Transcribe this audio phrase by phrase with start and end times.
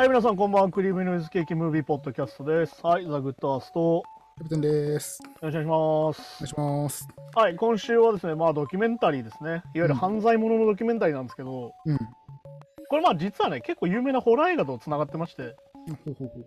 [0.00, 0.70] はい、皆さん、こんばんは。
[0.70, 2.80] クリームノイズケーキムービーポッドキャストです。
[2.82, 3.80] はい、ザ・グッドアースト。
[3.80, 4.02] よ
[4.38, 5.20] キャプテンです。
[5.42, 6.36] ろしくお願いします。
[6.38, 7.08] お願いします。
[7.34, 9.50] はい、今週はですね、まあ、ドキュメンタリーですね。
[9.50, 11.98] いわゆる犯罪もののドキュメンタリーなんですけど、うん。
[12.88, 15.54] これまあ、実はね、結構有名なホラー映画とつながってまして、
[16.06, 16.46] ほうほうほう。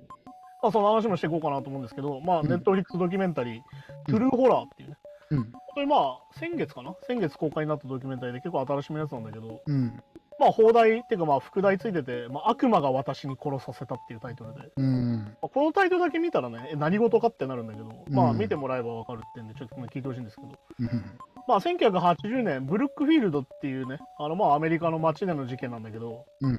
[0.64, 3.62] まあ、その話もしていこうかなと思うんですけど、まあ、うんネットフリックスドキュメンタリー、うん
[4.08, 4.98] トゥルーホラーっていうね。
[5.30, 5.52] うん。
[5.52, 6.96] これまあ、先月かな？
[7.06, 10.02] 先月公開になったドキュメンタリーで結構新しめのやつなんだけど、うん。
[10.44, 15.24] まあ、放題っていうかまあ、副題ついてて、まあ、悪魔が私に殺させたっていうタイトルで、うん。
[15.42, 20.48] まあこのタイトルだけ見たらね、え何事かってなるんだけど、まあうん見てもらえばわかるってんで、ちょっと聞いてほしいんですけど、
[20.80, 21.06] うん。
[21.48, 26.58] まあ1980年、ブルックフィールドっていうね、あのまあアメリカの街での事件なんだけど、うん。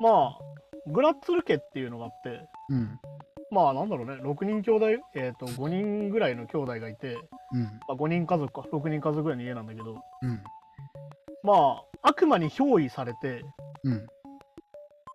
[0.00, 0.38] まあ、
[0.86, 2.98] グラッツル家っていうのがあって、うん。
[3.50, 7.16] まあなんだろうね、6人兄弟、えっ、と、5人ぐらいの兄弟がいて、
[7.52, 7.62] うん。
[7.62, 10.42] まあ、5人家族か、6人家族ぐらいの家なんだけど、うん。
[11.44, 13.44] まあ、悪魔に憑依されて、
[13.84, 14.06] うん。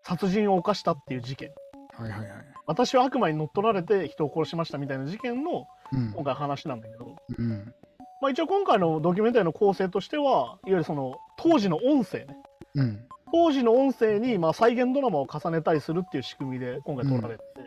[0.03, 1.49] 殺人を犯したっていう事件。
[1.97, 2.29] はいはいはい。
[2.67, 6.13] 私は悪魔に乗っ取られて人を殺しましたみたいな事件のうん。
[6.13, 7.73] 今回話なんだけど、うん。
[8.21, 12.37] まあ、一応今回のドキュメンタリーの構成としてはいわゆるその当時の音声ね
[12.75, 13.05] うん。
[13.31, 17.61] 当時の音声にまあ再現ドラマを重ねたりするっていう仕組みで今回撮られてて、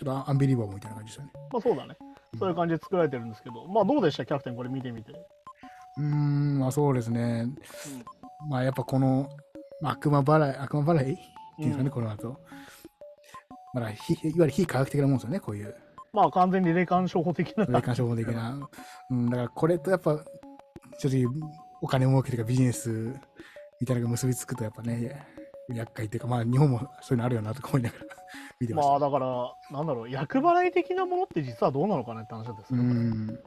[0.00, 1.30] ちょっとアンビリバボーみたいな感じですよね。
[1.52, 1.96] まあそうだね
[2.38, 4.24] そういう感じで作られてるんですけどまあどうでした？
[4.24, 5.12] キャプテンこれ見てみて
[6.00, 7.46] うーん、まあそうですね。
[8.48, 9.28] まあやっぱこの
[9.80, 11.12] まあ悪魔払い、悪魔払い？
[11.12, 11.16] っ
[11.56, 12.40] ていうんですかね、うんこの後。
[13.72, 15.74] まあ、ひいわゆる非科学的なもんですよね、こういう。
[16.12, 18.58] まあ完全に霊感商法的な霊感商法的な。
[19.10, 20.24] うん、だからこれとやっぱ、
[20.98, 21.26] 正直
[21.80, 22.90] お金儲けというかビジネス
[23.80, 25.24] みたいなのが結びつくとやっぱね、
[25.72, 28.04] 厄介っていうか、まあ日本もそういうのあるよなとか思いながら
[28.58, 28.90] 見てました。
[28.90, 33.38] まあだからなんだろう厄払い的なものって実はどうなのかねって話ですうよ、ん。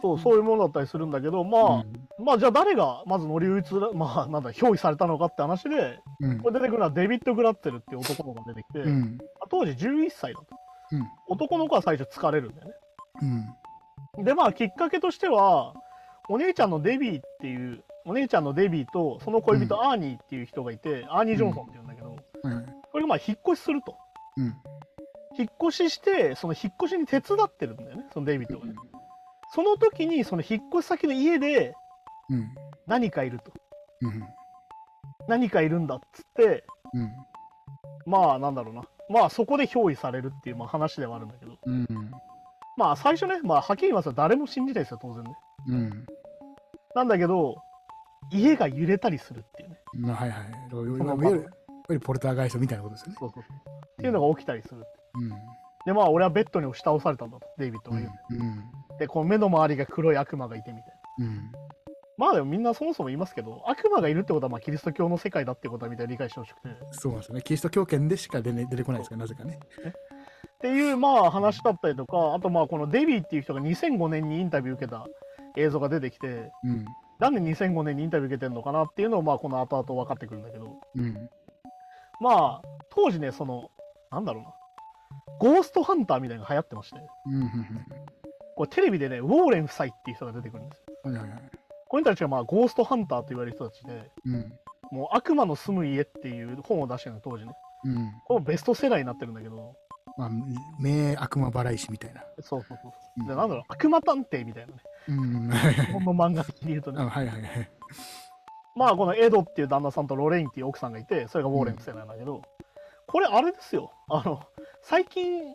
[0.00, 1.84] そうそういうものだったりするんだけどまあ、
[2.22, 6.40] まあじゃあ誰がまず乗り移ら まあなんだ憑依されたのかって話でうん。
[6.40, 9.18] これ出てくるのはデビッド・グラッツェルっていう男の子が出てきて、うん。
[9.50, 10.46] 当時11歳だと
[10.92, 11.06] うん。
[11.28, 12.74] 男の子は最初疲れるんだよね
[14.16, 14.24] うん。
[14.24, 15.74] でまあきっかけとしては
[16.28, 22.20] お姉ちゃんのデビーっていうお姉ちゃんのデビーとその恋人うアーニーっていう人がいて、アーニー・ジョンソンっていうんだけど、はい。
[22.92, 23.96] これがまあ引っ越しすると
[24.36, 24.54] うん。
[25.38, 28.74] 引っ越ししてその引っ越しに手伝ってるんだよねそのデビッドがね
[29.54, 31.74] その時にその引っ越し先の家で
[32.28, 32.48] うん。
[32.86, 33.52] 何かいると
[34.02, 34.24] うん。
[35.28, 37.12] 何かいるんだっつってうん。
[38.06, 41.86] まあなんだろうなまあそこで憑依されるっていうまあ話ではあるんだけどうん。
[42.76, 45.34] まあ最初ねまあはっきり言いますと誰も信じないですよ当然ね
[45.68, 46.06] うん。
[46.94, 47.56] なんだけど
[48.30, 50.40] 家が揺れたりするっていうねまあはいはい。
[50.72, 51.42] いわ
[51.88, 53.16] ゆるポルターガイストみたいなことですよね。
[53.20, 54.82] そうそうそうっていうのが起きたりする
[55.14, 55.30] うん。
[55.86, 58.42] でまあ俺はベッドに押し倒されたんだとデイビッドうんが言う、。
[58.42, 58.64] うん。
[58.98, 61.52] でこの目の周りが黒い悪魔がいてみたいなうん。
[62.18, 67.42] まあでもみんなそもそも言いますけど悪魔がいるってことはまあキリスト教の世界だってことはみたいな理解してほしくてっそうなんですよね。
[67.42, 69.58] キリスト教圏でしか出,、ね、出てこないですから、なぜかね。
[70.60, 75.06] ていうまあ話だったりとかあとまあこのデビーっていう人が2005年にインタビュー受けた
[75.56, 76.84] 映像が出てきてうん。
[77.18, 81.30] なんで2005年にインタビュー受けてんのかなっていうのをまあこの後々分かってくるんだけどうん。
[82.20, 83.70] まあ当時ねその
[84.10, 84.54] なんだろうな
[85.38, 87.50] ゴーストハンターみたいなのが流行ってましてうん。
[88.56, 88.64] うん。
[88.64, 91.12] これテレビでねウォーレン夫妻っていう人が出てくるんですようん。
[91.14, 91.50] はいはいはい。
[91.88, 94.52] この人たちがまあゴーストハンターと言われる人たちでうん。
[94.90, 97.52] もう悪魔の住む家っていう本を出してるの当時ね
[97.84, 98.12] うん。
[98.26, 99.74] これもベストセラーになってるんだけど
[100.16, 100.30] まあ、
[100.78, 102.22] 名悪魔払い師みたいな。
[102.40, 104.78] そうそうそううんでなんだろう悪魔探偵みたいなね
[105.08, 105.48] うん。
[105.48, 107.70] はいはい日本の漫画的に言うとねあはいはいはい。
[108.76, 112.42] まあこのエドっていう旦那さんとロレインっていう奥さんがいてそれがウォーレン夫妻なんだけど、
[113.06, 114.42] これあれですよあの
[114.82, 115.54] 最近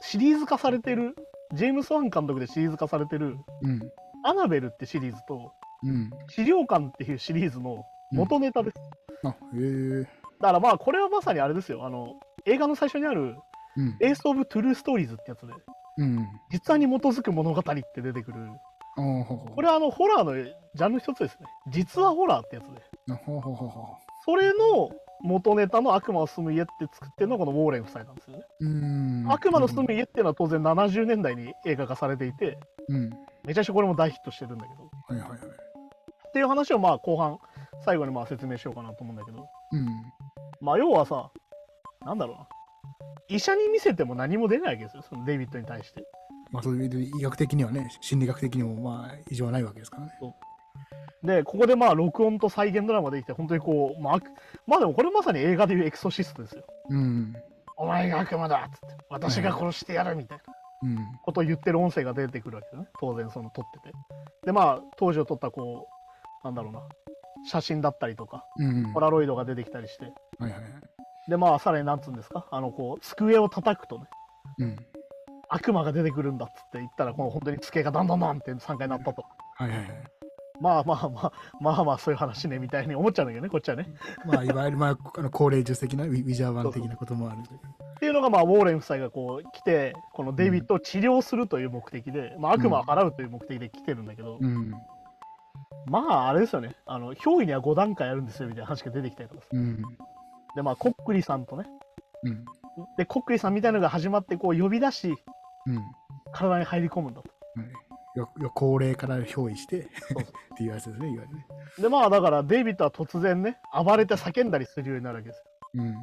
[0.00, 1.14] シリーズ化されてる
[1.52, 3.80] ジェームス・ワン監督でシリーズ化されてるうん。
[4.24, 5.52] 「アナベル」ってシリーズと
[5.82, 6.10] うん。
[6.28, 8.76] 「資料館」っていうシリーズの元ネタです、
[9.24, 10.02] あ、へえ。
[10.40, 11.84] だからまあこれはまさにあれですよ。
[11.84, 12.14] あの
[12.44, 13.36] 映画の最初にある
[13.76, 15.52] うん「エース・オブ・トゥルー・ストーリーズ」ってやつで
[15.98, 16.26] うん。
[16.50, 17.62] 実話に基づく物語っ
[17.94, 18.38] て出てくる。
[18.94, 21.46] これはあのホラーのジャンルの一つですね。
[21.68, 22.82] 実話ホラーってやつで。
[24.24, 24.90] それの
[25.22, 28.66] 元ネタの悪魔の住む家って作ってるのがこのウォーレン夫妻なんですよね、う。
[28.66, 29.24] うん。
[29.32, 32.58] 悪魔の住む家っていうのは当然70年代に映画化されていて
[32.88, 33.10] うん。
[33.44, 35.38] めちゃくちゃこれも大ヒットしてるんだけどはいはいはい。
[35.38, 37.38] っていう話をまあ後半
[37.84, 39.88] 最後にまあ説明しようかなと思うんだけどうん。
[40.60, 41.30] まあ要はさ
[42.04, 42.46] なんだろうな
[43.28, 46.04] 医者に見せても何も出ないわけですよそのデイビッドに対して
[46.50, 50.12] まあそういう医学的にはね、心理学的にもまあ異常はないわけですからね。
[51.22, 54.24] でここでまあ録音と再現ドラマできて本当にこうまあ悪
[54.66, 57.34] まあでもこれまさに映画でいうエクソシストですようん。
[57.76, 60.44] お前が悪魔だっつって私が殺してやるみたいな
[60.82, 60.98] うん。
[61.22, 63.94] ことを言ってる音声が出てくるわけね当然その撮ってて
[64.46, 65.88] でまあ当時を撮ったこ
[66.42, 66.80] うなんだろうな
[67.44, 68.92] 写真だったりとかうん。
[68.92, 70.62] ポラロイドが出てきたりしてはいはいはい。
[71.28, 74.06] で、まあ、さらになんつうんですか、あの、こう、机を叩くとね、
[74.58, 74.76] うん。
[75.48, 79.24] 悪魔が出てくるんだっつって言ったら、この本当に机がダンダンダンって3回鳴ったと。
[79.54, 79.88] はいはいはい。
[80.62, 83.88] まあまあまあ、まあまあ、そういう話ね、みたいに思っちゃうんだけどね、こっちはね。
[84.24, 87.38] まあ、いわゆる、まあ、あの高齢女的なウィウィジャー版的なこともある。
[87.40, 94.72] っていうのが、まあ、ウォーレン夫妻がこう来て、このデイビッドを治療するという目的で、まあ、悪魔を払うという目的で来てるんだけど、うん。
[95.86, 99.82] まあ、あれですよね、あの、憑依には5段階あるんですよ、みたいな話が出てきたりとかさうん。
[100.54, 101.64] で、まあ、コックリさんとね、
[102.22, 102.44] うん。
[102.96, 105.12] で、コックリさんみたいなのが始まって、こう、呼び出し、
[105.66, 105.82] うん。
[106.32, 107.28] 体に入り込むんだと。
[107.56, 109.86] はいよよ高齢から憑依して っ
[110.56, 111.46] ていうやつですね、いわゆるね。
[111.78, 115.44] で、まあ、だから、デイビッドは突然ね、暴れて叫んだりするようになるわけですよ。
[115.74, 115.96] うん。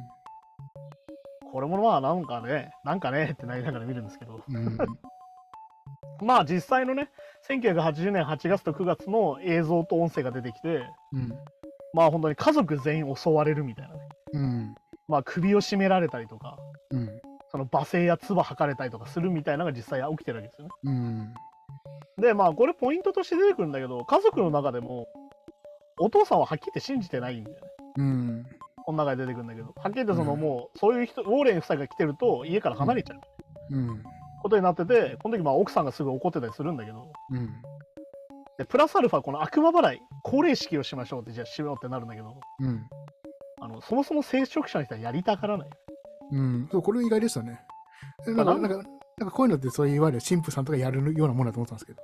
[1.52, 4.78] これもまあ、なんかね、なんかねってなりながら見るんですけど、うん。
[6.26, 7.10] まあ、実際のね、
[7.48, 11.32] 1980年8月と9月の映像と音声が出てきて、うん。
[11.92, 14.00] まあ、本当に家族全員襲われるみたいなね。
[14.32, 14.74] うん。
[15.08, 16.56] まあ、首を絞められたりとか、
[16.90, 17.20] うん。
[17.50, 20.70] その罵声や唾吐かれたりとかするみたいなのが実際起きてるわけですよね。
[20.84, 21.34] うん。
[22.18, 25.08] で、まあ、これポイントとして出てくるんだけど、家族の中でも、
[25.98, 27.62] お父さんははっきり言って信じてないんだよね。
[27.96, 28.46] うん。
[28.84, 33.20] この中で出てくるんだけど、はっきり言ってそのうんもう、そういう人、ウォーレン夫妻が来てると、家から離れちゃう
[33.76, 34.02] うん。
[34.42, 37.46] ことになってて、この時まあ奥さんがすぐ怒ってたりするんだけど、うん。
[38.58, 42.86] でプラスアルファ、この悪魔払い、高齢式をしましょうって、じゃあしようってなるんだけど、うん。
[43.62, 45.68] あのそもそも聖職者の人はやりたがらない。
[46.32, 46.68] うん。
[46.72, 47.60] そう、これ意外でしたね。
[48.26, 48.90] なんか、なんか、
[49.20, 52.02] なんかこういうのってそういういわゆる神父さんとかやるようなものだと思ってたんですけど。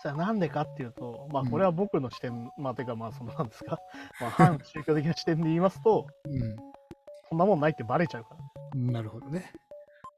[0.00, 3.80] それはなんでかっていうと、まあうんこれは僕の視点、まあてかまあそのなんですか、
[4.20, 6.06] まあ 反宗教的な視点で言いますと、
[7.28, 8.36] そんなもんないってバレちゃうから、
[8.76, 8.92] うん。
[8.92, 9.52] なるほどね。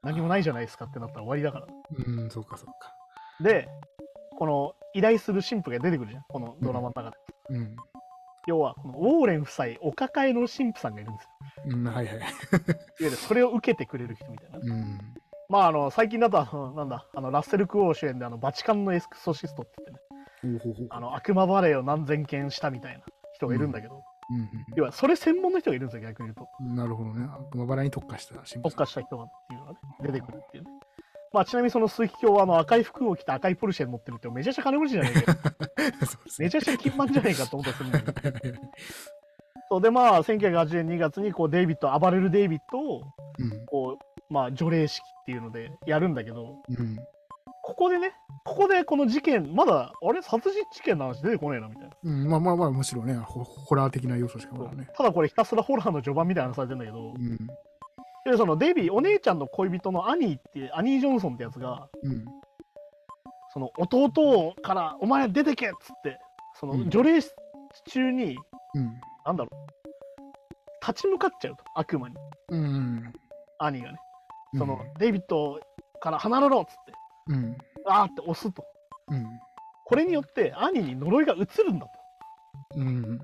[0.03, 1.67] 何もないじゃないですかってなったら終わりだから。
[2.05, 2.95] うん、そうかそうか。
[3.43, 3.67] で、
[4.37, 7.17] この依頼する神父が出てくるじゃん、このドラマの中で。
[7.49, 7.75] うん。
[8.45, 11.29] 要は、このウォーレン夫妻お抱えの神父さんがいるんですよ。
[11.65, 12.15] うん、はいはい。
[12.17, 12.27] いわ
[12.99, 14.59] ゆるそれを受けてくれる人みたいな。
[14.59, 14.99] うん。
[15.51, 19.71] まああの、最近だとあの、なんだ、あのラッセル・クオー主演であのバチカンのエスクソシストって
[20.41, 20.87] 言ってね。
[20.89, 23.01] あの悪魔バレーを何千件したみたいな
[23.35, 24.01] 人がいるんだけど、うん
[24.77, 26.47] 要はそれ専門の人がいるんですよ、逆に言うと。
[26.61, 27.27] うん、なるほどね。
[27.49, 30.69] 悪魔払いに特化した特化した人がっていうのがね、出てくるっていうね。
[31.33, 35.35] まあ、ちなみにその鈴木京はあの赤い服を着て赤いポルシェに乗ってるってめちゃくちゃ金持ちじゃないか
[36.39, 38.57] めちゃくちゃ金満じゃないかと思ったりするんだけど。
[39.69, 43.03] そうでまあ、1980年2月にこうデイビッド、暴れるデイビッドを
[43.39, 43.65] うん。
[43.65, 44.00] こう、
[44.31, 46.97] まあ、除霊式っていうのでやるんだけど、うん。
[47.63, 48.13] ここでね、
[48.43, 50.21] ここでこの事件、まだ、あれ？
[50.21, 51.95] 殺人事件の話出てこねえなみたいな。
[52.03, 54.87] うん、まあまあまあ、むしろね、ホホラー的な要素しかないね。
[54.95, 57.37] ただこれひたすらホラーの序盤みたいな話されてんだけどう、ん。
[58.25, 62.25] でそのデイビー、お姉ちゃんの恋人のアニーってアニー・ジョンソンってやつが、うん。
[63.53, 66.17] その弟から、お前出てけっつって、
[66.59, 68.37] そのうん除霊中に、
[68.75, 69.01] うん。
[69.25, 72.15] なんだろう、立ち向かっちゃうと、悪魔に、
[72.49, 73.13] うん。
[73.59, 73.97] アニーがね。
[74.57, 75.59] その、デイビッド
[76.01, 76.93] から離れろっつって、
[77.27, 77.57] うん。
[77.85, 78.65] あーって押すと。
[79.09, 79.25] うん。
[79.85, 81.91] これによって、アニーに呪いが移るんだと。
[82.75, 83.17] うん。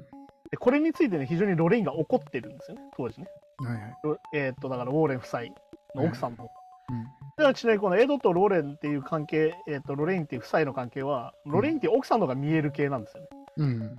[0.50, 3.28] でこれについてね、非常にロレインが怒ってるんですよね、当時ね。
[3.58, 3.98] はいはい。
[4.04, 5.42] ロえーっと、だから、ウォーレン夫妻
[5.96, 6.48] の奥さんの。
[6.90, 7.06] うん。
[7.38, 13.30] ではちなみにこのエドとローレンっていう関係、えーっとロレインっていう夫妻の関係は、ロレインっていう奥さんの方が見える系なんですよね。
[13.58, 13.96] うん。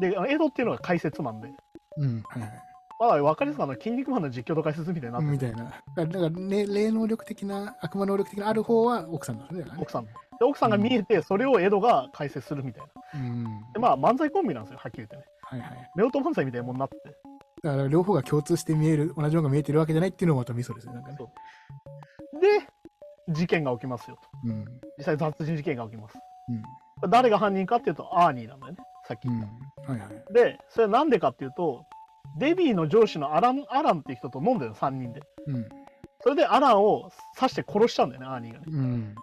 [0.00, 1.48] で、エドっていうのが解説マンで、
[1.96, 2.22] うん。
[2.28, 2.67] はいはい。
[2.98, 5.64] まだ分かりやすくあの筋肉マンの実況と解説みたいになってるみたいな。
[5.94, 9.74] だから、ね、霊能力的な、悪魔能力的なある方は奥さんなんですね。
[9.78, 10.04] 奥さん。
[10.04, 10.10] で
[10.44, 12.82] 奥さんが見えて、それをエドが解説するみたい
[13.14, 13.20] な。
[13.20, 13.44] うん。
[13.72, 15.22] で、まあ漫才コンビなんですよ、はっきり言ってね。
[15.42, 15.90] はいはい。
[15.98, 17.16] 夫婦漫才みたいなもんになってて。
[17.62, 20.94] だから、両方が共通して見える、同じものが見えてるわけじゃないっていうのもまたミソですね。
[20.94, 21.16] なんかね。
[22.40, 24.28] で、事件が起きますよと。
[24.44, 24.64] うん。
[24.98, 26.18] 実際殺人事件が起きます。
[27.02, 27.10] うん。
[27.10, 28.78] 誰が犯人かっていうと、アーニーなんだよね。
[29.06, 29.50] さっきうん言っ
[29.86, 29.92] た。。
[29.92, 30.34] はいはい。
[30.34, 31.84] で、それはなんでかっていうと、
[32.38, 35.22] デビーの上司のアラン、アランっていう人と飲んでるの、3人で。
[35.46, 35.68] うん。
[36.20, 38.64] それでアランを刺して殺しちゃうんだよね、アーニーがね。
[38.68, 39.14] うん。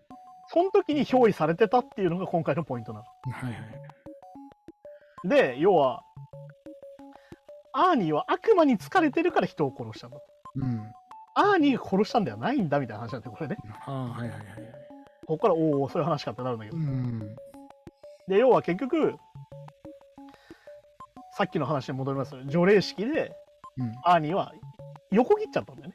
[0.48, 3.05] その時に憑依されてたっていうのが今回のポイントなは
[3.41, 3.53] いはい。
[5.24, 5.29] の。
[5.29, 6.01] で、要は、
[7.74, 10.24] アーニーは悪魔に疲れてるから人を殺したんだと。
[10.55, 10.93] うん。
[11.36, 13.57] アーニーが殺したんではないんだみたいな話なんだよ、これね。
[13.86, 14.41] ああ、はいはいはい。
[15.27, 16.79] ここから、おお、そういう話かってなるんだけどう。
[16.79, 17.19] ん。
[18.27, 19.15] で、要は結局、
[21.38, 23.36] さっきの話に戻りますけど除霊式で
[23.77, 23.94] うん。
[24.06, 24.54] アーニーは
[25.12, 25.94] 横切っちゃったんだよね。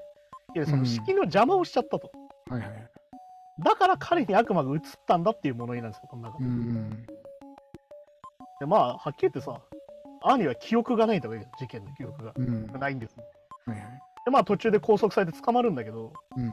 [0.55, 2.11] いやその式の邪魔をしちゃったと。
[2.51, 2.91] はいはい。
[3.65, 6.47] だから彼に悪魔が移ったんだっていう物言いなんですよ、この中うで。
[6.47, 6.91] ん。
[8.61, 9.59] でまあ、はっきり言ってさ、
[10.23, 12.67] アーニーは記憶がないとか言う事件の記憶がうん。
[12.67, 13.17] ないんです。
[13.67, 13.89] はいはい。
[14.27, 16.53] で、まあ途中で拘束されて捕まるんだけど、うん。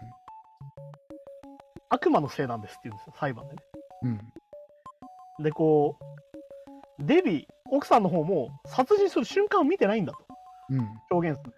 [1.89, 3.61] 悪魔のせいなんですって言うんですよ、裁判でね。
[4.03, 4.07] う
[5.41, 5.43] ん。
[5.43, 5.97] で、こ
[6.99, 10.19] う、デビー、奥さんの方も殺人する瞬間を見てないんだと
[10.69, 10.87] うん。
[11.11, 11.53] 表現する。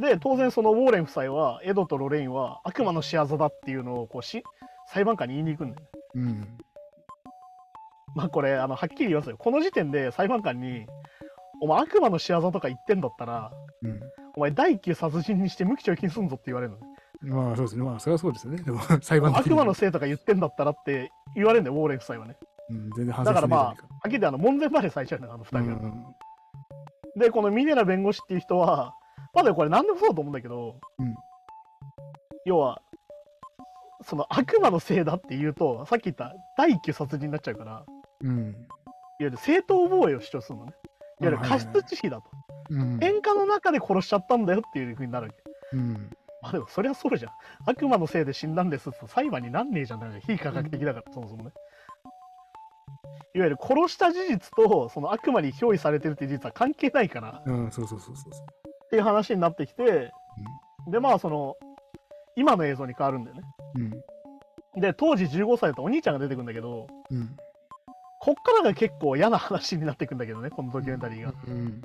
[0.00, 4.44] で、当然そのウォーレン夫妻は、エドとロレインは悪魔の仕業だっていうのをこうし
[4.86, 5.88] 裁判官に言いに行くんだよね。
[6.14, 6.58] うん。
[8.14, 9.36] まあこれ、あのはっきり言いますよ。
[9.36, 10.86] この時点で裁判官に、
[11.60, 14.00] お前悪魔の仕業とか言ってんだったら、うん。
[14.36, 16.86] お前第一級殺人にして無期懲役にすんぞって言われるのね。
[17.20, 17.82] まあそうですね。
[17.82, 18.62] まあそれはそうですよね。
[18.62, 22.36] でも裁判悪魔のせいとか言ってんだったらって言われるんだよ、ウォーレン夫妻はね。
[22.70, 23.74] うん、全然反だからまあ、
[24.08, 25.92] は省してないじゃっきり言ってあの門前までされちゃうのよ、あの二人が。
[27.16, 28.94] で、このミネラ弁護士っていう人は、
[29.34, 31.14] まだこれ何でもそうだと思うんだけど、うん
[32.44, 32.80] 要は、
[34.02, 37.84] その悪魔のせいだって言うと、さっき言った第一級殺人になっちゃうから、いわ
[38.22, 38.56] うん。
[39.18, 40.72] ゆる正当防衛を主張するのね。
[41.20, 42.24] いわゆる過失致死だと。
[42.70, 42.98] うん。
[42.98, 45.76] 喧嘩の中で殺しちゃったんだよっていうふうになるわけ。
[45.76, 46.10] うん。
[46.40, 47.32] まあでもそりゃそうじゃん。
[47.66, 50.00] 悪魔のせいで死んだんですって裁判になんねえじゃん。
[50.00, 51.50] だから非科学的だから、そもそもね。
[53.34, 58.32] いわゆる殺した事実とその悪魔に憑依されてるっていう事実は関係ないからうん、そうそうそうそう。
[58.32, 60.10] っていう話になってきて、
[60.90, 61.56] でまあその
[62.36, 63.42] 今の映像に変わるんだよね。
[64.74, 64.80] うん。
[64.80, 67.36] で当時15歳だとお兄ちゃんが出てくるんだけどうん。
[68.20, 71.32] こっからが結構嫌な話になってくんだけどねこのドキュメンタリーが。
[71.46, 71.82] うん。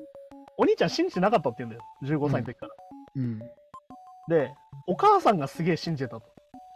[0.58, 2.74] お兄ちゃん信じてなかったって言うんだよ15歳の時から。
[3.16, 3.40] うん。
[4.30, 4.54] で
[4.88, 6.28] お母さんがすげえ信じてたと。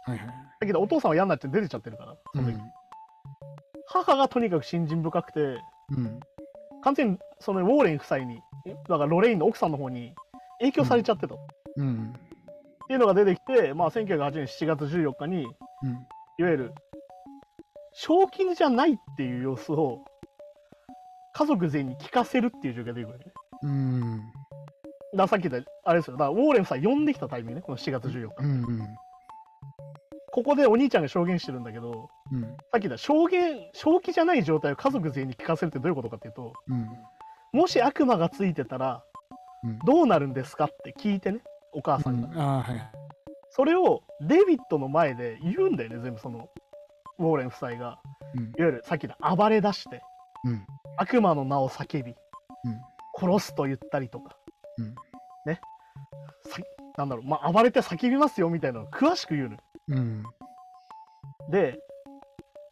[0.04, 0.26] はいはい。
[0.60, 2.58] だけどお父さんは嫌になって出てちゃってるからその時、
[4.04, 6.20] 母がとにかく信心深くてうん。
[6.82, 8.40] 完全にそのウォーレン夫妻に
[8.88, 10.14] だからロレインの奥さんの方に
[10.60, 11.38] 影響されちゃってた、っ
[11.76, 12.14] うん。
[12.86, 15.46] ていうのが出てきて、まあ、1908年7月14日に
[15.82, 16.06] うん。
[16.38, 16.74] いわゆる
[17.92, 20.04] 正気じゃないっていう様子を
[21.32, 23.24] 家族全員に聞かせるっていう状況が出てくるね。
[23.62, 24.20] うん。
[25.16, 28.80] ださっき言ったあれですよだからウォーレン夫妻呼んできたタイミングねこの7月14日、うん。
[30.32, 32.42] ここでお兄ちゃんが証言してるんだけどうん。
[32.42, 36.88] さっき言った証言正気じゃない状態を家族全員に聞かせるってどういうことかっていうとうん。
[37.52, 39.02] もし悪魔がついてたら
[39.64, 39.78] うん。
[39.80, 41.40] どうなるんですかって聞いてね
[41.72, 42.90] お母さんが、ああ、はい。
[43.50, 46.48] それをデビットの前で言うんだよね全部その
[47.18, 47.98] ウォーレン夫妻が
[48.34, 48.42] うん。
[48.44, 50.02] いわゆるさっきの暴れ出して
[50.44, 50.66] うん。
[50.96, 52.14] 悪魔の名を叫び
[52.64, 52.80] うん。
[53.16, 54.36] 殺すと言ったりとか
[54.78, 54.94] うん。
[56.44, 56.60] さ
[56.96, 60.24] なんだろうまあ暴れて叫びますよみたいなのを詳しく言うのようん。
[61.50, 61.78] で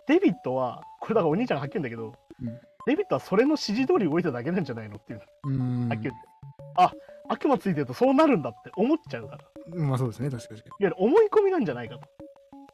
[0.09, 2.61] デビットはこれだからお兄ちゃんがはっきり言うんだけど、うん。
[2.87, 5.23] デビットはそれの指示通り動いただけなんじゃないのっていう。
[5.45, 5.89] うん。
[5.89, 6.29] はっきり言って、
[6.77, 6.93] あ
[7.29, 9.45] 悪魔ついてるとそうなるんだって思っちゃうから。
[9.77, 10.63] いわまあそうですね、確かに。
[10.79, 12.03] ゆる思い込みなんじゃないかと。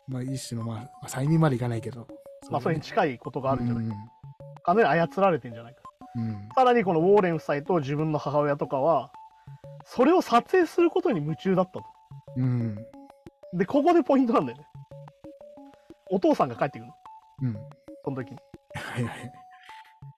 [0.08, 2.06] まあ一種の、まあ、まあ催眠までいかないけど。
[2.50, 3.88] まあそれに近いことがあるんじゃない
[4.62, 5.82] か、なり操られてんじゃないか。
[6.16, 6.48] うん。
[6.54, 9.10] さらにこのウォーレン夫妻と自分の母親とかは
[9.86, 11.84] それを撮影することに夢中だったと。
[12.36, 12.76] うん。
[13.54, 14.66] でここでポイントなんだよね。
[16.10, 16.94] お父さんが帰ってくるの
[17.42, 17.56] うん。
[18.04, 18.38] その時に
[18.74, 19.32] はいはい。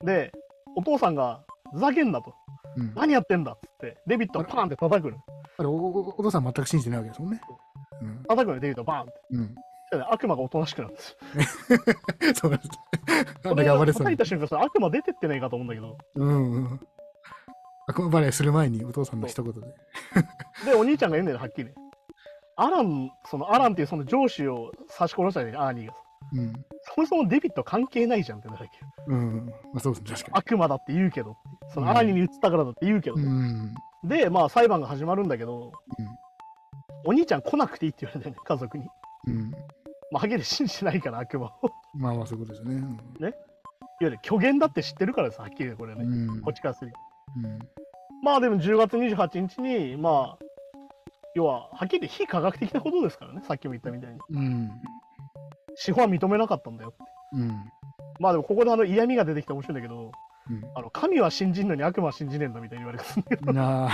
[0.04, 0.32] で
[0.76, 2.34] お父さんがふざけんなと
[2.76, 2.94] うん。
[2.94, 5.18] 何やってんだっつってデビットをパーンって叩くの
[5.58, 7.40] あれおおお父さん全く信じてないわけですもんね。
[8.02, 8.22] うん。
[8.28, 9.54] 叩くのよデビットをバーンってうん。
[10.10, 11.16] 悪魔がおとなしくなるんですよ
[12.34, 12.70] そうなんです。
[13.44, 14.24] あこれ叩いた。
[14.24, 16.80] 瞬間悪魔出てってないかと思うんだけどうんうん。
[17.86, 19.60] 悪魔バレーする前にお父さんの一言で。
[20.64, 21.70] でお兄ちゃんが言うんだよはっきり
[22.56, 25.94] アランそのアランっていうその上司を刺し殺したよねアーニーが
[26.32, 26.52] うん。
[26.94, 29.46] そもそもデビット関係ないじゃんってなるわけようん。
[29.46, 31.36] まあそうですね、確か悪魔だって言うけど
[31.72, 33.24] そのアーニーに移ったからだって言うけど、に。
[33.24, 33.74] うん。
[34.04, 35.72] でまあ裁判が始まるんだけど、
[37.04, 38.88] お兄ちゃん来なくていいって言われてね 家族に、
[39.26, 39.50] うん。
[40.10, 42.80] まあ、はっきり信じてないから悪魔をいわまあまあそういうことですよ
[43.28, 43.34] ね。
[44.00, 46.30] ゆる虚言だって知ってるからですはっきりこれね、うん。
[46.30, 46.98] うんこっちからすると
[47.36, 47.58] うん。
[48.22, 50.44] まあでも10月28日にまあ
[51.34, 54.70] 要ははっきり言って非科学的なことですからねさっきも言ったみたいにうん。
[55.76, 56.94] 司法は認めなかったんだよ
[57.32, 57.50] うん。
[58.20, 60.12] まあでもここであの嫌味が出てきて面白いんだけど
[60.50, 60.62] うん。
[60.74, 63.90] あの神は信じんのに悪魔は信じねえんだみたいに言われてるんだけどなあ、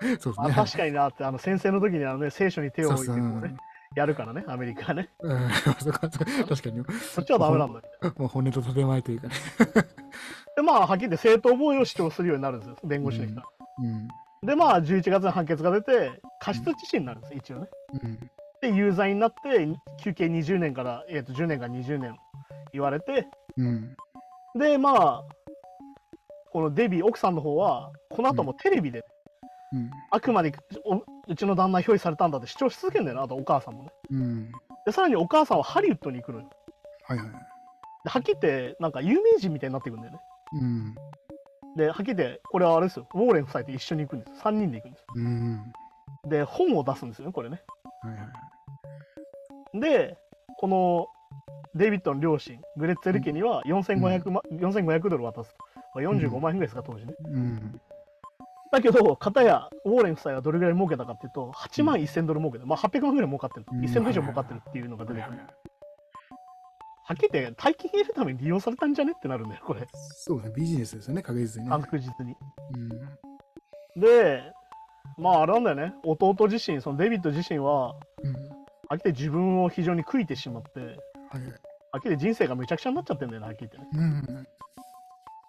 [0.00, 0.34] そうですね。
[0.38, 3.56] あ確かになってあの先生の時にあの、ね、聖書に手を置いてそうそうこうね
[3.94, 6.84] やるからねアメリカはねうん、 確かに。
[7.14, 9.34] そっちはダメなんだよもう骨と建前というかね。
[10.56, 13.46] でまあはっきり言って正当防衛を主張するようになるんですよ弁護士の人は、
[13.78, 14.08] うん。
[14.46, 17.68] でまあ11月に判決が出て過失致死になるんです一応ね
[18.02, 18.30] うん。
[18.60, 19.68] で有罪になって
[20.02, 22.16] 休刑20年から、えー、と10年から20年
[22.72, 23.96] 言われてうん。
[24.58, 25.24] でまあ
[26.50, 29.04] このデビー奥さんの方はこの後もテレビで、
[29.72, 29.90] うん。
[30.10, 30.52] あくまで
[30.84, 34.52] おうちの旦那表示されたんだって主張し続けるんだよなあとお母さんもねうん。
[34.86, 36.50] でさらにお母さんはハリウッドに行くのよ
[37.06, 37.28] はいはい。
[37.28, 40.18] ではっきり言ってなんか有名人みたいになっていくんだよね
[40.54, 40.94] うん。
[41.76, 45.72] ではっきり言ってこれはあれですよウォーレン夫妻と一緒に行くんです3人で行くんですうん。
[46.28, 47.62] で本を出すんですよねこれね
[48.08, 48.24] はいは
[49.74, 49.80] い。
[49.80, 50.16] で
[50.58, 51.06] この
[51.74, 55.56] デイビッドの両親グレッツェル家には 4500, 万4500ドル渡すと、
[55.94, 57.80] まあ、45万円ぐらいですか当時ねうん。
[58.70, 65.38] だけど、片やウォーレン夫妻はどれぐらい儲けたかっていうと、8万1000ドル儲けて、まあ800万ぐらい儲かってる、うん1000ドル以上儲かってるっていうのが出てくる。
[67.04, 71.76] はっきり言って、大金入れるために利用されたんじゃねってなるんだよ、これ、そうですね、ビジネスですよね、確実にね。
[71.78, 72.36] 確実に。
[72.74, 74.00] うん。
[74.00, 74.52] で、
[75.18, 78.32] まああれなんだよね、弟自身、そのデビッド自身は、うん。
[78.88, 84.02] はっきて自分を非常に悔いてしまって、はいきて人生がめちゃくちゃになっちゃってんだよね、はっきり言ってね。
[84.02, 84.46] うん。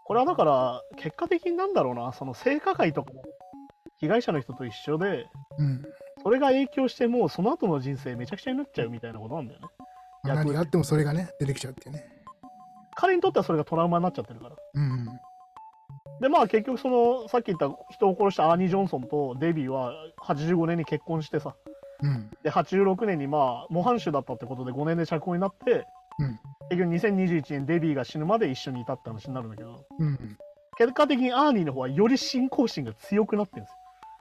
[0.05, 3.21] これはだから、結果的になんだろうな、その性加害とかも
[3.97, 5.83] 被害者の人と一緒で、うん。
[6.23, 9.67] それが影響して、もうその後の人生めちゃくちゃになっちゃうみたいなことなんだよね。
[10.23, 12.05] まあ何があってもそれがね、出てきちゃうっていうね。
[12.95, 14.55] 彼にとってはそれがトラウマになっちゃってるから。
[14.73, 15.07] うん。
[16.19, 21.55] で、まあ結局その、さっき言った人を殺したアーニー・ジョンソンとデビーは85年に結婚してさ、
[22.01, 22.29] うん。
[22.43, 25.85] で、86年にまあ模範囚だったってことで5年で釈放になって、
[26.19, 30.38] うん結局2021年デビーが死ぬまで一緒にいたって話になるんだけど、うん。
[30.77, 33.77] 結果的にアーニーの方はより信仰心が強くなってるんですよ。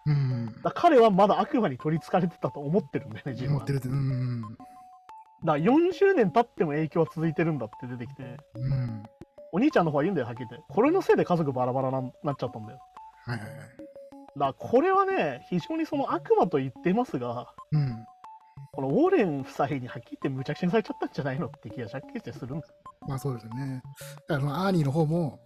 [0.06, 0.62] うん。
[0.62, 3.60] だ彼はまだ悪魔に取りつかれてたと思ってるんだよね、自分は。
[3.60, 3.94] だか持ってる。
[3.94, 4.42] うん。
[5.44, 8.22] ら40年経っても影響は続いてるんだって出てきて、
[8.54, 9.02] うん。
[9.52, 10.66] お兄ちゃんの方は言うんだよ、はっきり言って。
[10.68, 12.78] これのせいで家族バラバラななっちゃったんだよ。
[13.24, 13.58] はいはいはい。
[13.58, 13.66] だか
[14.36, 18.06] らこれはね、非常にその悪魔と言ってますが、うん。
[18.72, 22.74] このウォーレン夫妻にはっきり言って無茶苦茶にされちゃったんじゃないのって気がしゃっきりしてするんですよ。
[23.08, 23.82] まあそうですよね。
[24.28, 25.40] だからそのアーニーの方も、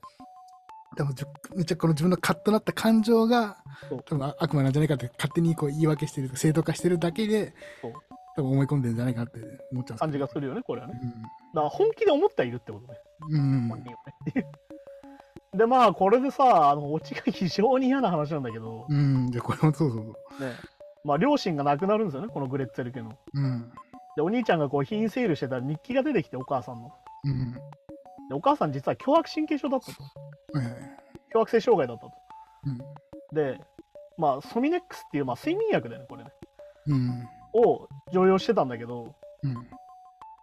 [0.96, 3.56] 多分じゅめっちゃこの自分のカッとなった感情が
[4.04, 7.54] 多分あ悪魔なんじゃないかって勝手にこう言い訳してる正当化してるだけで
[8.36, 9.38] 多分思い込んでるんじゃないかって
[9.72, 10.94] 思っちゃう感じがするよね、これはね。
[10.94, 11.00] る。
[11.00, 12.98] だから本気で思ってはいるってことね、
[13.30, 13.68] うん。
[13.68, 13.98] 本人は
[14.34, 14.46] ね。
[15.54, 18.96] で、まあ、これでさ、あの、オチが 非常に嫌な話なんだけど、うん。
[18.96, 19.30] うん。
[19.30, 20.48] じゃあこれもそうそうそう。
[20.48, 20.54] ね、
[21.04, 23.12] まあ、両親が亡くなるんですよね、このグレッツェル家の。
[23.34, 23.72] うん。
[24.16, 26.92] で、お兄ちゃんがこう、品整理してたら日記が出てきて、お母さんの。
[27.24, 27.52] うん。
[27.52, 27.60] で、
[28.34, 30.02] お母さん実は凶悪神経症だったと。
[30.58, 30.74] はいはい。
[31.32, 32.12] 凶悪性障害だったと。
[32.66, 32.78] うん。
[33.34, 33.60] で、
[34.16, 36.30] まあ、ソミネックスっていう、まあ、睡眠薬だよね、これね。
[36.86, 37.28] うん。
[37.54, 39.68] を常用してたんだけど、うん。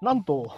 [0.02, 0.52] なんと、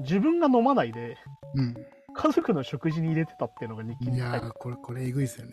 [0.00, 1.16] 自分が飲まないで、
[1.54, 1.74] うん。
[2.12, 5.52] 家族の食事に入れてたっていうのが日記いに書いてあこれ、これえぐいっすよね。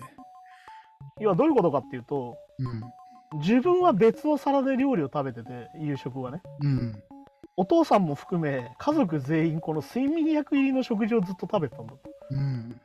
[1.19, 3.39] 要はどういうことかっていうと、うん。
[3.39, 6.41] 自分は別の皿で料理を食べてて、夕食はね。
[6.61, 7.03] うん。
[7.57, 11.99] お父さんも含め、家族全員この睡眠薬入りの食事をずっと食べてたんだと。
[12.31, 12.79] うん。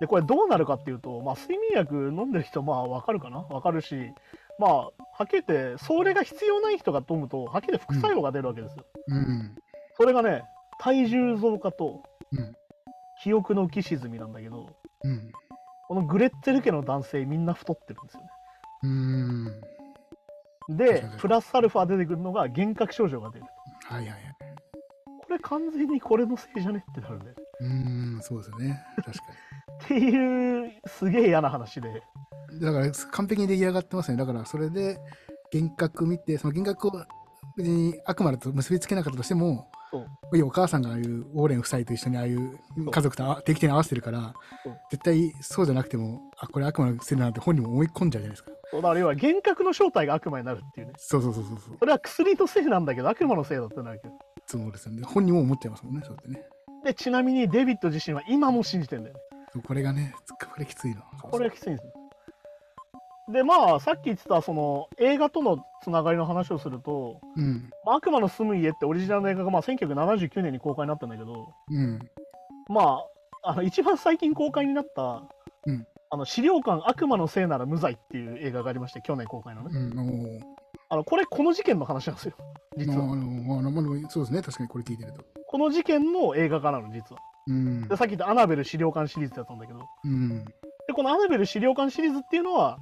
[0.00, 3.38] で、これどうなるかっていうと、まあ、睡眠薬飲んでる人、まあ、わかるかな？
[3.38, 4.12] わかるし、
[4.58, 4.90] まあ、は
[5.24, 8.84] っきり言って、それが必要ない人が飲むと、はっきり言って副作用が出るわけですよ。
[9.08, 9.54] うん。
[9.96, 10.42] それがね、
[10.78, 12.56] 体重増加とうん、
[13.22, 14.68] 記憶の浮き沈みなんだけど、
[15.04, 15.32] うん。
[15.88, 18.28] このグレッツェル家の男性みんな太ってるんですよね。
[18.84, 18.88] う
[20.72, 20.76] ん。
[20.76, 23.46] でプラスアルファ出てくるのが幻覚症状が出る。
[23.84, 24.20] はいはいはい。
[25.26, 27.34] これ完全にこれのせいじゃねってなるんだよ。
[27.60, 28.82] うん、そうですよね。
[28.96, 29.24] 確か
[29.84, 31.88] っていう、すげえ嫌な話で。
[32.50, 32.60] に。
[32.60, 34.16] だから、完璧に出来上がってますね。
[34.16, 34.98] だから、それで、
[35.52, 37.04] 幻覚見て、その幻覚を
[37.56, 39.70] 別に悪魔だと結びつけなかったとしても、
[40.34, 42.58] いやお母さんがああいうウォーレン夫妻と一緒にああいう
[42.90, 44.34] 家族とあ定期的に合わせてるから
[44.90, 48.50] 絶対そうじゃなくても、あ、これ悪魔のせいだなって本人も思い込んじゃうじゃないですか。
[48.70, 50.92] そうだから要は幻覚の正体が悪魔になるっていうね。
[50.96, 51.76] そうそうそうそうそう。
[51.78, 54.14] それは薬のせいなんだけど、悪魔のせいだってなるけど。
[54.46, 55.02] そうですよね。
[55.02, 56.42] 本人も思っちゃいますもんね、そうやってね。
[56.84, 59.20] で、ちなみにデビッド自身は今も信じてんだよね。
[59.66, 61.02] これがね、これきついの。
[61.22, 61.91] これがきついんですよ。
[63.32, 67.70] で、まあ、さっき言ってた、その、映画とのつながりの話をすると、うん。
[67.84, 71.98] まあ悪魔の住む家ってオリジナルの映画がまあ1979年に公開になったんだけど、うん。
[72.68, 73.00] ま
[73.42, 75.24] あ、あの一番最近公開になった、
[75.66, 79.70] うんあの資料館悪魔のせいなら無罪っていう映画がありまして、去年公開のね。
[79.72, 80.40] うん。
[80.90, 82.34] あのこれ、この事件の話なんですよ、
[82.76, 82.98] 実は。
[82.98, 85.24] まああのまああのまあそうですね、確かにこれ聞いてると。
[85.46, 87.22] この事件の映画化なの、実は。
[87.46, 87.96] うんで、。
[87.96, 90.44] さっき言ったアナベル資料館シリーズだったんだけど、うん。
[90.44, 90.52] で、
[90.94, 92.76] このアナベル資料館シリーズっていうのは、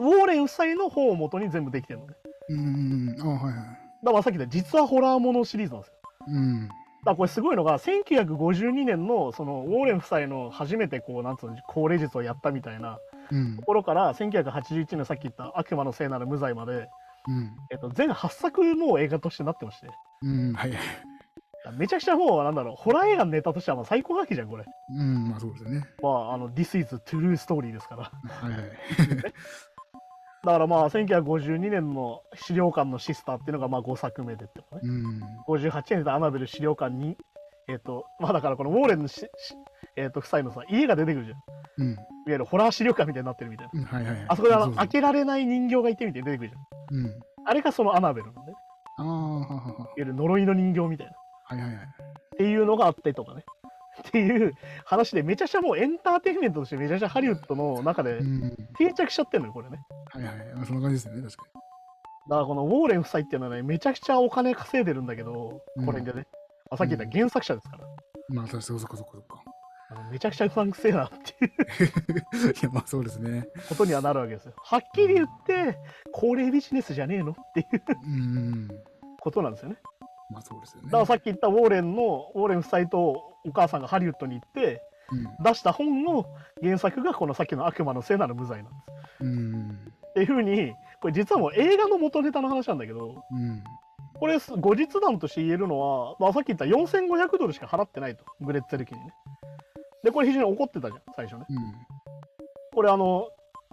[0.00, 2.14] ウォーレン夫妻の本を元に全部できてるのね。
[2.48, 3.16] うん。
[3.20, 3.80] あ、はいはい。
[4.02, 5.94] だからさっき言った実はホラーものシリーズなんですよ。
[6.28, 6.68] うん。
[6.68, 12.98] だからこれすごいのが、1952年のそのウォーレン夫妻の初めてこう、なんつうの、高齢術をやったみたいな
[13.30, 13.62] うんと。
[13.62, 16.88] ころから、1981年のさっき言った悪魔のせいなら無罪まで、
[17.28, 17.50] うん。
[17.70, 19.88] えっと、全8作もう映画としてなってまして、
[20.22, 20.52] うん。
[20.54, 20.80] はいはい。
[21.76, 24.64] めちゃくちゃもう、なんだろう、ホラー映画のネタとしてはまあ最高書きじゃん、これ。
[24.90, 25.28] うん。
[25.28, 25.84] まあそうですよね。
[26.02, 28.02] まあ、あの、This is true story ですから。
[28.04, 28.62] はいはい。
[30.44, 34.90] だからまあ、1952年の資料館のシスターっていうのがまあ5作目でってことね。
[34.90, 35.20] うん。
[35.46, 37.16] 58年でアナベル資料館に、
[37.68, 39.28] えっ、と、まあだからこのウォーレンのし、し
[39.96, 41.36] えっ、と、夫妻のさ、家が出てくるじゃん。
[41.36, 41.44] いわ
[41.78, 41.96] うん。
[42.26, 43.80] ゆるホラー資料館みたいになってるみたいな。
[43.80, 44.24] うんはいはいはい。
[44.28, 46.98] あそこであの開けられない人形がいてみたいに出てくるじゃん。
[46.98, 47.20] うん。
[47.44, 48.58] あれがそのアナベルのね、いわ
[48.96, 49.88] ああ、ははは。
[49.96, 51.12] ゆる呪いの人形みたいな。
[51.44, 51.84] はいはいはい。
[51.84, 51.88] っ
[52.38, 53.44] ていうのがあったりとかね。
[54.08, 58.56] っていう話でめちゃくちゃもうエンターテインメントとしてめちゃくちゃハリウッドの中でうん。
[58.78, 59.78] 定着しちゃってるのよこれね
[60.12, 60.36] はいはい。
[60.54, 61.44] まあそんな感じですよね、確か
[62.28, 66.26] だからこのウォーレン夫妻っていうのはねめちゃくちゃお金稼いでるんだけどうんこれでね、
[66.70, 67.84] まあさっき言った原作者ですから、
[68.28, 68.36] に。
[68.36, 69.38] まあ、確かにそこそこそこそこ。
[69.92, 73.44] あのめちゃくちゃうさんくせえなっていう いや、まあそうですね。
[73.68, 75.76] ことにはなるわけですよはっきり言って
[76.12, 78.68] 高齢ビジネスじゃねえのっていううん。
[79.18, 79.76] ことなんですよね
[80.30, 80.86] まあそうですよね。
[80.86, 83.00] だからさっき言ったウォーレンのウォーレン夫妻と
[83.44, 85.44] お母さんがハリウッドに行ってうん。
[85.44, 86.24] 出した本の
[86.62, 88.78] 原作がこのさっきの悪魔の聖なる無罪なんで
[89.18, 89.92] すうん。
[90.10, 93.62] っていうふうにこれ実はもう映画の元ネタの話なんだけどうん。
[94.14, 99.12] これ後日談として言えるのは、まあ、さっき言った4500ドルしか払ってないとグレッツェル家にね
[100.04, 101.72] でこれ非常に怒ってたじゃん最初ねうん。
[102.72, 103.28] これあの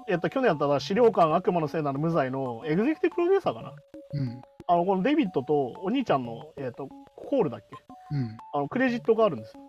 [0.07, 3.73] えっと去年やったら資料館悪魔の聖なる無罪のエグゼクティブプロデューサーかな
[4.13, 4.41] うん。
[4.67, 7.75] あのこのデビッドとお兄ちゃんの、えっとコールだっけ？
[8.11, 8.37] うん。
[8.53, 9.61] あのクレジットがあるんですよ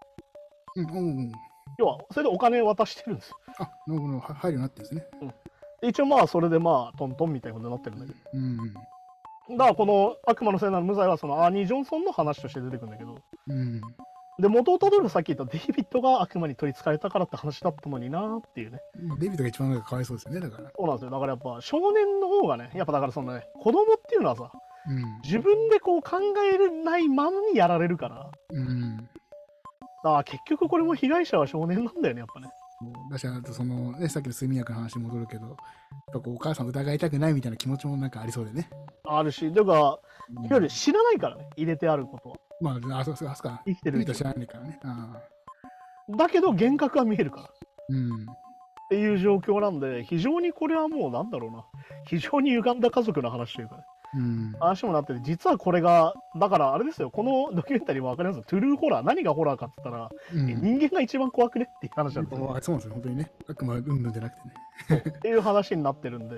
[0.76, 0.90] うん。
[0.90, 1.32] うん。
[1.78, 4.18] 要はそれでお金を渡してるんですよあ、なるほど。
[4.18, 5.34] は入るようになってるんですね。
[5.80, 8.74] で一応まあそれでまあトントンみたいなことになってるんだけどうん。
[9.56, 13.16] だからこの悪魔の聖なる無罪はそのアーニー・ジョンソンの話として出てくるんだけど
[13.48, 13.80] うん。
[14.40, 18.78] で元をたどるとさっき言ったデイビッドが悪魔に取り憑かれたからって話だったのになーっていうね
[19.18, 20.70] デビットが一番かわいそうですよね、だから。
[20.76, 24.52] そうなんですよだからやっぱ少年の方がねやっぱだからそのね子供っていうのはさ
[24.88, 25.20] うん。
[25.22, 26.18] 自分でこう考
[26.52, 29.08] えれないままにやられるからうん。
[30.04, 32.48] ら結局これも被害者は少年なんだよねやっぱね
[33.10, 35.56] だし、あとその、ね、さっきの睡眠薬の話に戻るけど、やっ
[36.12, 38.70] ぱこうお母さんを疑いたくないみたいな気持ちもなんかありそうでね。
[39.04, 39.98] あるしだからいわ
[40.50, 43.62] ゆうんる知らないからね入れてあることはまあ、あ、そうそう、あそこか。
[43.66, 44.78] 生きてるうちデビット知らないからね。
[44.84, 45.16] あ
[46.12, 46.16] あ。
[46.16, 47.48] だけど幻覚は見えるからっ
[47.88, 48.26] うん。
[48.90, 51.64] ていう状況なんで非常にこれはもうなんだろうな
[52.06, 53.87] 非常に歪んだ家族の話というかねうん。
[54.58, 58.38] 話もなってて実はこれがだからあれですよこのドキュメンタリーも分かります？
[58.38, 63.30] よトゥルーホラー何がホラーかっつったら、うん人間が一番怖くねっていう話なんですよあそうなんですよ、本当にね。
[63.48, 64.36] 悪魔うんぬんじゃなく
[64.88, 65.02] てね。
[65.18, 66.36] っていう話になってるんで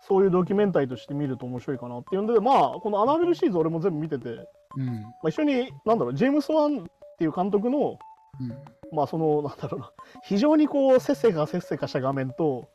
[0.00, 4.28] そういうドキュメンタリーとして見ると面白いかなっていうんでまあこのアナベルシリーズ俺も全部見てて、
[4.76, 4.86] うん。
[4.86, 6.82] まあ、一緒になんだろうジェームス・ワンっ
[7.18, 7.98] ていう監督の
[8.40, 8.48] うん。
[8.90, 9.90] まあそのなんだろうな
[10.22, 12.68] 非常にこうせっせかせっせかした画面と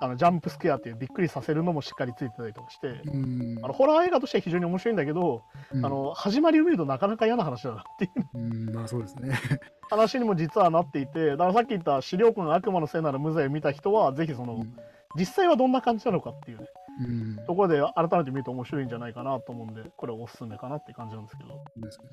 [0.00, 3.58] あのジャンプスケアっていうびっくりさせるのもしっかりついてたりとかして、うん。
[3.62, 9.38] あのホラー映画としては非常に面白いんだけど、うんあ、の始まりを見るとなかなか嫌な話だなっていううん、まあそうですね。
[9.90, 14.76] 話にも実はなっていてだからさっき言った資料館悪魔のせいなら無罪を見た人はぜひその、うん
[15.16, 16.66] 実際はどんな感じなのかっていうね
[17.00, 17.36] うん。
[17.46, 22.10] ところで改めて見ると面白いんじゃないかなと思うんでこれおすすめかなって感じなんですけどですよね。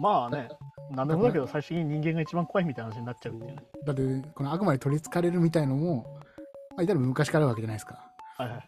[0.00, 0.48] まあね
[0.90, 4.02] 何でもだけど最終的に人間が一番怖いみたいな話になっちゃうっていうねだって、
[4.34, 6.20] この悪魔に取り憑かれるみたいのも、
[6.70, 7.98] まあ、いたら昔からあるわけじゃないですか。
[8.36, 8.60] はいはい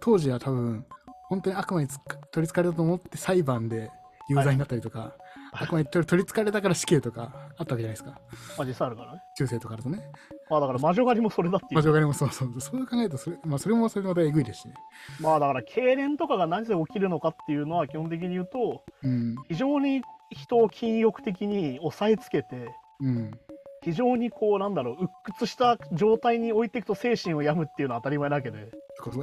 [0.00, 0.86] 当時は多分、
[1.28, 1.88] 本当に悪魔に
[2.30, 3.90] 取り憑かれたと思って裁判で
[4.30, 5.12] 有罪になったりとか、はい
[5.54, 8.18] 悪魔に取り取り憑かれたから死刑とかあったわけじゃないですか。
[8.56, 10.00] まあ実際あるからね中世とかだとね。
[10.48, 12.54] まあだから魔女狩りもそれだっていうまあ、上外もそうそう。
[12.58, 14.74] そう考えるとそれ、まあ、それもそれでまたえぐいですしね。
[15.20, 19.36] まあだから痙攣とかがなぜ起きるのかっていうのは基本的に言うとうん。
[19.46, 20.00] 非常に
[20.34, 23.30] 人を禁欲的に押さえつけてうん。
[23.82, 28.70] 非常にこうなんだろう鬱屈した状態に置いていくと精神を病むっていうのは当たり前なわけで。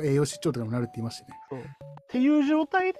[0.03, 1.37] 栄養失調とかにもなるって言いましてね。
[1.61, 2.99] っていう状態で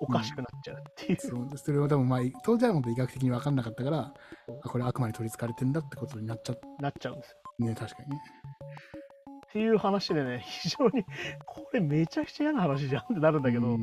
[0.00, 1.48] おかしくなっちゃうっていう、そう。
[1.56, 4.12] それは多分まあ当時は医学的に分かんなかったから
[4.64, 7.36] これ悪魔に取り憑かれてんだってことになっちゃっなっちゃうんですよ。
[7.60, 8.20] たね確かにね
[9.54, 11.04] っていう話でね 非常に
[11.46, 13.78] これめちゃくちゃ嫌な話じゃんってなるんだけど、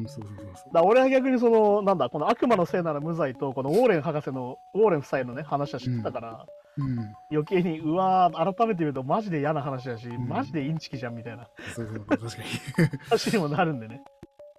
[0.73, 6.45] だ俺は逆にそのなんだこの悪魔のせいなら無罪とこのウォーレン博士のウォーレン夫妻のね話は知ってたから、
[6.77, 7.13] うん。
[7.31, 10.27] 余計にうわー改めて見るとマジで嫌な話だし、ん。
[10.27, 11.47] マジでインチキじゃんみたいな。
[11.73, 12.99] そうそう確かに。
[13.09, 14.01] 話にもなるんでね。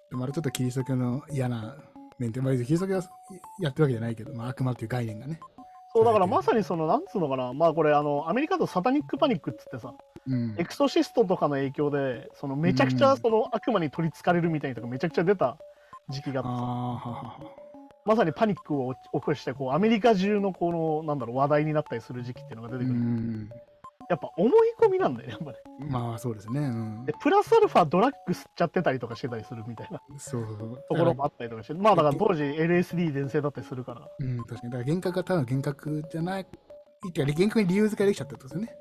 [0.09, 1.75] でもあれちょっとキリスト教の嫌な
[2.17, 3.03] 面って、まあ、キリスト教は
[3.59, 5.39] やってるわけじゃないけど、まあ、悪魔っていう概念がね。
[5.95, 7.53] そうだからまさにそのなんつうのかな。
[7.53, 9.93] まあこれあのアメリカだとサタニックパニックっつってさ
[10.27, 10.55] うん。
[10.57, 15.57] エクソシストとかの影響でそのめちゃくちゃその悪魔に取りつかれるみたいなとかめちゃくちゃ出た
[16.09, 17.63] 時期があってさああははは
[18.05, 23.49] まさにパニックを起こしてこうアメリカ中のこのなんだろう話題になったりする時期っていうのが出うてくる、ん。
[24.09, 25.57] やっぱ思い込みなんだよねやっぱね。
[25.89, 26.59] まあそうですね。
[26.59, 27.05] うん。
[27.05, 30.01] でプラスアルファドラッグ吸っちゃってたりとかしてたりするみたいな。
[30.17, 30.45] そう。
[30.45, 31.73] そうそうところもあったりとかして。
[31.73, 34.07] まあだから当時 LSD 全盛だったりするから。
[34.19, 34.61] うん確かに。
[34.63, 36.41] だから幻覚がただの幻覚じゃない。
[36.41, 36.45] っ
[37.11, 38.79] ていうか幻覚に理由付けできちゃったってことですよね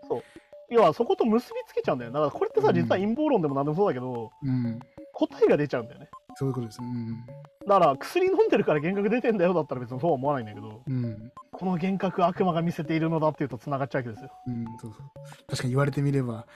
[0.73, 4.81] 要はそこと結びつけちゃうんだよだからこれってさうん実は陰謀論でも何でもそうだけど、うん
[5.15, 7.27] 答えが出ちゃうんだよねそういうことですうん
[7.69, 15.03] だから薬飲んでるから幻覚出てんだよだったら別にそうは思わないんだけどうんこの幻覚悪魔が見せているのだっていうと繋がっちゃうわけですようん、そうそう。
[15.47, 16.47] 確かに言われてみれば、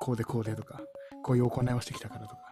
[0.00, 0.80] こうでこうでとか、
[1.22, 2.42] こういう行いをしてきたからとか。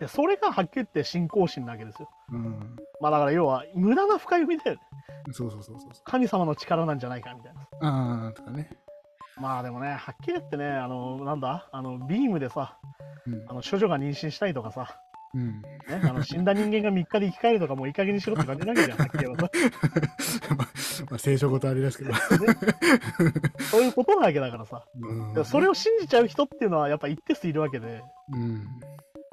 [0.00, 2.76] でそれがはっきり言って信仰心なわけですようん。
[3.00, 4.82] まあだから要は無駄な深読みだよね
[5.32, 5.90] そうそうそうそう。
[6.04, 7.60] 神様の力なんじゃないかみたいな。
[7.82, 8.70] ああ、とかね。
[9.40, 12.76] まあでもね、はっきり言ってね、あの、なんだ、あの、ビームでさ、
[13.26, 13.54] うんあ。
[13.54, 15.00] の処女が妊娠したりとかさ、
[15.34, 15.62] うん。
[15.62, 19.50] ね、あの死んだ人間が3日で生き返るとかもういい加減にしろって感じなわけじゃん、はっきり言えばさ。
[20.56, 20.68] まあ、
[21.10, 22.12] まあ、聖書ごとあれですけど。
[23.70, 24.84] そういうことなわけだからさ。
[25.00, 25.44] うん。
[25.44, 28.66] それを信じちゃう人っていうのはやっぱ一定数いるわけで、うん。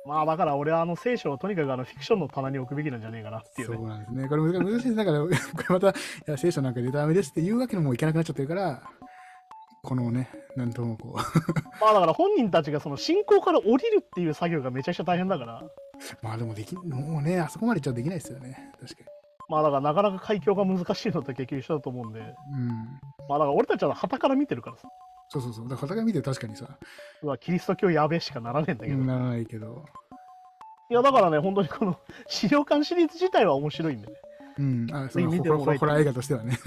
[0.06, 3.80] まあだから俺はあの聖書をとにかくあのフィクションの棚に置くべきなんじゃねえかなっていうそね。
[3.82, 4.30] うなんですね。
[4.30, 4.96] これ難難しいです。
[4.96, 5.36] だから、これ
[5.68, 5.94] また、い
[6.28, 8.84] や聖書なんかでダメですって言うわけにもいかなくなっちゃってるから、
[9.88, 11.16] このね、なんともこう、
[11.80, 15.64] まあだから本人たちがその信仰から降りるっていう作業がめちゃくちゃ大変だから、
[16.22, 18.74] まあでもでき、もうね、あそこまでいっちゃできないですよね。
[18.82, 19.10] 確か
[19.48, 22.26] まあだからなかなか海峡が難しいのと結局一緒だと思うんで、に。
[22.26, 22.68] うん。
[23.30, 24.90] まあだから俺たちは旗から見てるからさ、
[25.30, 25.70] そうそうそう。
[25.70, 26.68] だから、方が見て確かにさ、
[27.24, 28.98] うわキリスト教やべえしかならねえんだけど。
[28.98, 29.86] ならないけど、
[30.90, 31.98] いやだからね、本当にこの
[32.28, 34.14] 資料館シリーズ自体は面白いんでね。
[34.58, 34.88] うん。
[34.92, 36.58] あ、そのホラー映画としてはね。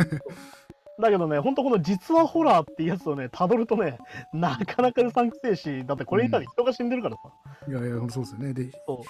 [1.01, 3.99] だけどね、本当この実話ホラーっていうやつをね、辿るとね、
[4.33, 7.23] なかなかうさんくせえし、だってこれ言ったら人が死んでるからさ。
[7.69, 8.55] いやいや、ほんとそうですよね。
[8.55, 9.03] で、そ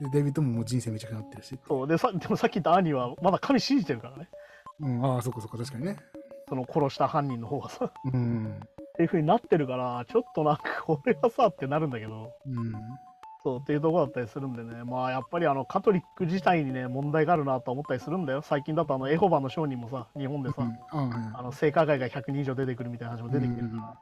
[0.00, 1.58] うでデイビッドももう人生めちゃくちゃなってるし。
[1.66, 4.28] そうでさでもさっき言った兄はまだ神信じてるからね。
[4.80, 5.96] うん、ああ、そっかそっか、確かにね。
[6.48, 7.84] その殺した犯人の方はさ。
[7.86, 8.60] っうん。
[8.96, 12.72] ていう風になってるから、ちょっとなんかこれはさってなるんだけど、うん。
[13.42, 18.42] そうっていうところだったりするんでね、まあやっぱりあのカトリック自体にね、問題があるなと思ったりするんだよ。
[18.42, 20.78] 最近だとあのエホバの商人もさ、日本でさ、うん。
[20.90, 21.30] あはい。
[21.34, 23.96] あの性加害が100人以上出てくるみたいな話も出てきてるから、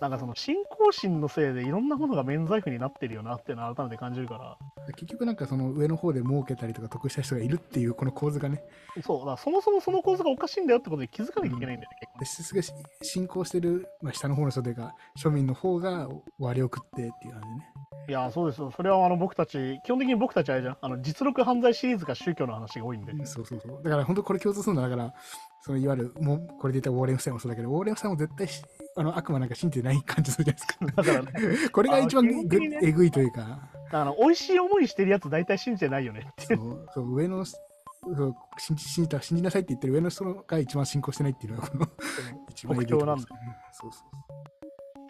[0.00, 4.56] なんかその信仰心のせいでいろんなものが免罪符になってるよなっていうのを改めて感じるから、
[4.92, 8.62] 結局なんかその上の方で儲けたりとか得した人がいるっていうこの構図がね、
[9.02, 12.20] そう、だそもそもその構図がおかしいんだよってことに気づかなきゃいけないんだよね、結構ね。
[12.20, 12.62] ですすげ
[13.02, 17.72] 進行してる、まあ、下の方の人というか庶民の方が割を食ってっていう感じでね。
[18.08, 18.72] いや、そうですよ。
[18.76, 20.76] それはあの僕たち、基本的に僕たちあれじゃん。
[20.80, 23.12] あの実力犯罪シリーズが宗教の話が多いんで。
[23.26, 23.82] そうそうそう。
[23.82, 25.14] だから本当これ共通するのはだから、
[25.62, 28.62] そのいわゆるもうこれで言ったらウォーレン・フサイもそうだけど、ウォーレン・フサイも絶対し
[28.96, 30.86] あの悪魔なんか信じてない感じするじゃないですか。
[31.02, 36.56] だからね、 これが一番ぐねえぐいというか、あの美味しい思いしてるやつ大体信じてないよねってい。
[36.56, 37.58] そううそう上のそ
[38.26, 41.86] う信じ信じた信じなさいって言ってる上の人が一番信仰してないっていうのがこの
[42.50, 43.38] 一番えぐいところですね
[43.72, 44.63] そうそう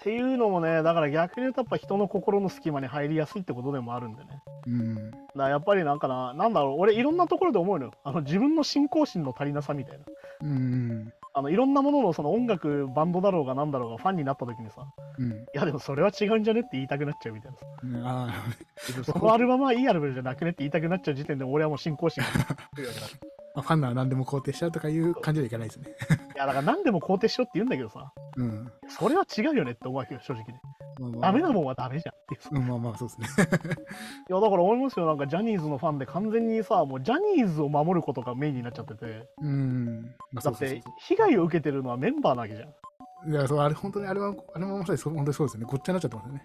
[0.04, 4.42] っていうのもね、だから逆に言うとやっぱ人の心の隙間に入りやすいってことでもあるんでね。
[4.44, 4.74] そう。
[4.74, 5.10] うん。
[5.10, 7.92] だからやっぱりなんかな、なんだろう、俺いろんなところで思うのよ。
[8.04, 10.04] あの自分の信仰心の足りなさみたいな。
[10.42, 11.12] うん。
[11.32, 14.86] あのいろんなもののその音楽、バンドだろうがなんだろうがファンになった時にさ、
[15.18, 15.32] うん。
[15.32, 17.66] いやでもそれは違うんじゃねって言いたくなっちゃうみたいなさ。
[17.82, 18.44] うんあ
[19.04, 22.30] そのアルバムはいいアルバムじゃなくねって言いたくなっちゃう時点で俺はもう信仰心が
[22.76, 23.06] 低いわけだ。
[23.56, 25.86] あ、ファンなら何でも肯定しちゃうとかいう感じではいかないですね。
[26.34, 28.72] いやだから何でも肯定しろって言うんだけどさ、うん。
[28.88, 30.60] それは違うよねって思うわけよ、正直ね。
[31.00, 32.48] まあまあダメなもんはダメじゃんっていうさ。
[32.52, 33.26] うん、まあまあそうですね。
[34.30, 40.14] いやだから思いますよ、なんかジャニーズのファンで完全にさ、もうジャニーズを守ることがメインになっちゃってて、うん。
[40.32, 42.68] まあそだって被害を受けてるのはメンバーなわけじゃん。
[42.68, 42.74] う。
[43.26, 45.66] いや、そう、あれ、本当にあれは、あれもまさにそう本当にそうですよね。
[45.68, 46.44] ごっちゃになっちゃってますよね。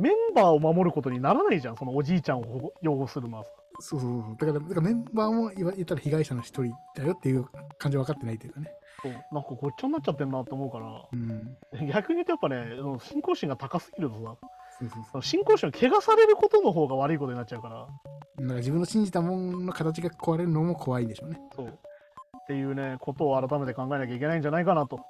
[0.00, 3.50] メンバーを守ることにならないじゃん、そのおじいちゃんを保護擁護するのはさ。
[3.80, 4.36] そうそうそう。
[4.38, 7.44] だから、だからメンバーも言ったら被害者の一人だよっていう
[7.78, 8.70] 感じは分かってないというかね。
[9.04, 11.56] そうなんかごっちゃになっちゃってんなと思うから、うん。
[11.88, 14.36] 逆に言うとやっぱね、信仰心が高すぎるとさ、
[14.80, 18.42] そうそうその信仰心を汚されることの方が悪いことになっちゃうから、そう。
[18.42, 21.40] だから自分の信じたものの形が壊れるのも怖いんでしょうね。
[21.54, 21.66] そう。
[21.66, 25.00] っていうね、ことを改めて考えなきゃいけないんじゃないかなと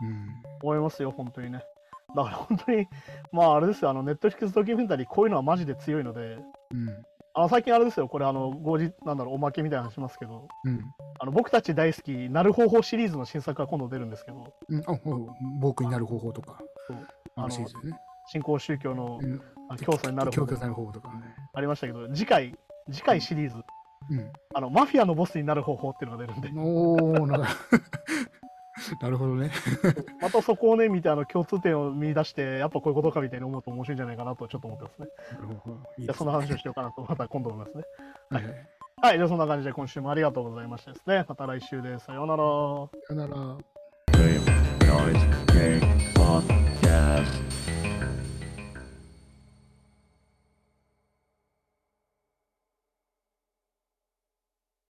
[0.00, 0.28] うん。
[0.62, 1.62] 思いますよ、本当にね。
[2.14, 2.86] だから本当に、
[3.32, 7.04] まああれですよ、あのネットフィックスドキュメンタリー、こういうのはマジで強いので、うん。
[7.34, 10.84] あの最近あれですよ、これあの、後日、なんだろう、おまけみたいな話しますけど、うん。
[11.18, 15.26] あの僕たち大好き、なる方法シリーズの新作が今度出るんですけど、うん、あ、ほう
[15.60, 16.58] 僕になる方法とか。
[17.36, 17.48] あの。
[18.28, 19.40] 新興宗教のうん。
[19.68, 21.34] あ教祖になる方法とかね。
[21.54, 22.54] ありましたけど、次回、
[22.90, 23.56] 次回シリーズ、
[24.10, 24.32] うん。
[24.54, 27.48] あのマフィアのボスになる方法っていうのが出るんで、おー、な
[29.00, 29.50] なるほどね。
[30.20, 35.08] またそこをね、見て、あの共通点を見出して、やっぱこういうことかみたいに思うと面白いんじゃないかなとちょっと思ってますね。
[35.32, 37.84] なるほどいいじゃあですそんな話をしようかなと、また今度思いますね。
[38.30, 38.54] はいはい。
[39.02, 41.24] はい、じゃあそんな感じで今週もありがとうございましたですね。
[41.28, 42.06] また来週です。
[42.06, 42.42] さようなら。
[43.08, 43.56] さよなら。